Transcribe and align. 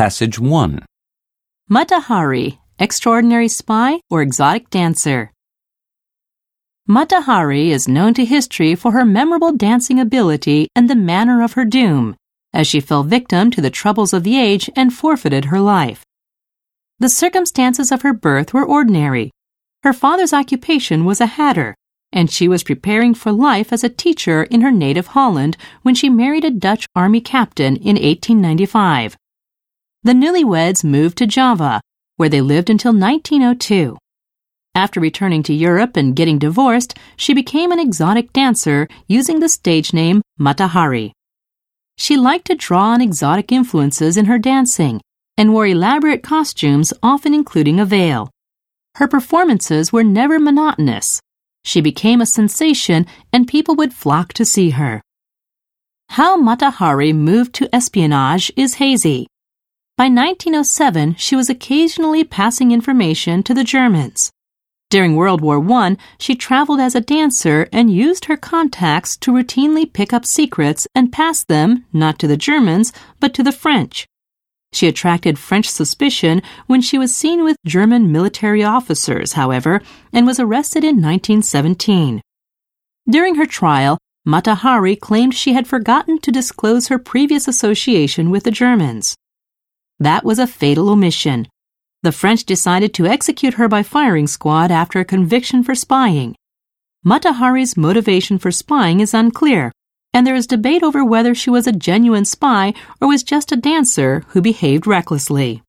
Passage 0.00 0.38
1. 0.38 0.82
Mata 1.68 2.00
Hari, 2.00 2.58
extraordinary 2.78 3.48
spy 3.48 4.00
or 4.08 4.22
exotic 4.22 4.70
dancer. 4.70 5.30
Mata 6.86 7.20
Hari 7.20 7.70
is 7.70 7.86
known 7.86 8.14
to 8.14 8.24
history 8.24 8.74
for 8.74 8.92
her 8.92 9.04
memorable 9.04 9.52
dancing 9.52 10.00
ability 10.00 10.68
and 10.74 10.88
the 10.88 10.94
manner 10.94 11.42
of 11.42 11.52
her 11.52 11.66
doom, 11.66 12.16
as 12.54 12.66
she 12.66 12.80
fell 12.80 13.02
victim 13.02 13.50
to 13.50 13.60
the 13.60 13.68
troubles 13.68 14.14
of 14.14 14.24
the 14.24 14.40
age 14.40 14.70
and 14.74 14.94
forfeited 14.94 15.44
her 15.44 15.60
life. 15.60 16.02
The 16.98 17.10
circumstances 17.10 17.92
of 17.92 18.00
her 18.00 18.14
birth 18.14 18.54
were 18.54 18.64
ordinary. 18.64 19.30
Her 19.82 19.92
father's 19.92 20.32
occupation 20.32 21.04
was 21.04 21.20
a 21.20 21.36
hatter, 21.36 21.74
and 22.10 22.32
she 22.32 22.48
was 22.48 22.64
preparing 22.64 23.12
for 23.12 23.32
life 23.32 23.70
as 23.70 23.84
a 23.84 23.90
teacher 23.90 24.44
in 24.44 24.62
her 24.62 24.72
native 24.72 25.08
Holland 25.08 25.58
when 25.82 25.94
she 25.94 26.08
married 26.08 26.46
a 26.46 26.50
Dutch 26.50 26.86
army 26.96 27.20
captain 27.20 27.76
in 27.76 27.96
1895. 27.96 29.18
The 30.02 30.12
newlyweds 30.12 30.82
moved 30.82 31.18
to 31.18 31.26
Java, 31.26 31.78
where 32.16 32.30
they 32.30 32.40
lived 32.40 32.70
until 32.70 32.92
1902. 32.92 33.98
After 34.74 34.98
returning 34.98 35.42
to 35.42 35.52
Europe 35.52 35.94
and 35.94 36.16
getting 36.16 36.38
divorced, 36.38 36.96
she 37.16 37.34
became 37.34 37.70
an 37.70 37.78
exotic 37.78 38.32
dancer 38.32 38.88
using 39.08 39.40
the 39.40 39.48
stage 39.50 39.92
name 39.92 40.22
Mata 40.38 40.68
Hari. 40.68 41.12
She 41.98 42.16
liked 42.16 42.46
to 42.46 42.54
draw 42.54 42.92
on 42.92 43.02
exotic 43.02 43.52
influences 43.52 44.16
in 44.16 44.24
her 44.24 44.38
dancing 44.38 45.02
and 45.36 45.52
wore 45.52 45.66
elaborate 45.66 46.22
costumes, 46.22 46.94
often 47.02 47.34
including 47.34 47.78
a 47.78 47.84
veil. 47.84 48.30
Her 48.94 49.06
performances 49.06 49.92
were 49.92 50.04
never 50.04 50.38
monotonous. 50.38 51.20
She 51.62 51.82
became 51.82 52.22
a 52.22 52.26
sensation 52.26 53.04
and 53.34 53.46
people 53.46 53.74
would 53.74 53.92
flock 53.92 54.32
to 54.32 54.46
see 54.46 54.70
her. 54.70 55.02
How 56.08 56.38
Mata 56.38 56.70
Hari 56.70 57.12
moved 57.12 57.52
to 57.56 57.74
espionage 57.74 58.50
is 58.56 58.74
hazy. 58.74 59.26
By 60.00 60.06
1907, 60.06 61.16
she 61.16 61.36
was 61.36 61.50
occasionally 61.50 62.24
passing 62.24 62.72
information 62.72 63.42
to 63.42 63.52
the 63.52 63.62
Germans. 63.62 64.32
During 64.88 65.14
World 65.14 65.42
War 65.42 65.62
I, 65.72 65.98
she 66.18 66.34
traveled 66.34 66.80
as 66.80 66.94
a 66.94 67.02
dancer 67.02 67.68
and 67.70 67.92
used 67.92 68.24
her 68.24 68.38
contacts 68.38 69.14
to 69.18 69.30
routinely 69.30 69.92
pick 69.92 70.14
up 70.14 70.24
secrets 70.24 70.86
and 70.94 71.12
pass 71.12 71.44
them 71.44 71.84
not 71.92 72.18
to 72.20 72.26
the 72.26 72.38
Germans, 72.38 72.94
but 73.20 73.34
to 73.34 73.42
the 73.42 73.52
French. 73.52 74.06
She 74.72 74.88
attracted 74.88 75.38
French 75.38 75.68
suspicion 75.68 76.40
when 76.66 76.80
she 76.80 76.96
was 76.96 77.14
seen 77.14 77.44
with 77.44 77.58
German 77.66 78.10
military 78.10 78.64
officers, 78.64 79.34
however, 79.34 79.82
and 80.14 80.26
was 80.26 80.40
arrested 80.40 80.82
in 80.82 80.96
1917. 80.96 82.22
During 83.06 83.34
her 83.34 83.44
trial, 83.44 83.98
Mata 84.24 84.54
Hari 84.54 84.96
claimed 84.96 85.34
she 85.34 85.52
had 85.52 85.68
forgotten 85.68 86.18
to 86.20 86.32
disclose 86.32 86.88
her 86.88 86.98
previous 86.98 87.46
association 87.46 88.30
with 88.30 88.44
the 88.44 88.50
Germans. 88.50 89.14
That 90.00 90.24
was 90.24 90.38
a 90.38 90.46
fatal 90.46 90.88
omission. 90.88 91.46
The 92.02 92.10
French 92.10 92.44
decided 92.44 92.94
to 92.94 93.06
execute 93.06 93.54
her 93.54 93.68
by 93.68 93.82
firing 93.82 94.26
squad 94.26 94.70
after 94.70 94.98
a 94.98 95.04
conviction 95.04 95.62
for 95.62 95.74
spying. 95.74 96.34
Mata 97.04 97.34
Hari's 97.34 97.76
motivation 97.76 98.38
for 98.38 98.50
spying 98.50 99.00
is 99.00 99.12
unclear, 99.12 99.72
and 100.14 100.26
there 100.26 100.34
is 100.34 100.46
debate 100.46 100.82
over 100.82 101.04
whether 101.04 101.34
she 101.34 101.50
was 101.50 101.66
a 101.66 101.72
genuine 101.72 102.24
spy 102.24 102.72
or 102.98 103.08
was 103.08 103.22
just 103.22 103.52
a 103.52 103.56
dancer 103.56 104.24
who 104.28 104.40
behaved 104.40 104.86
recklessly. 104.86 105.62